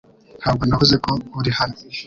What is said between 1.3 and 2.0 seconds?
uri hano.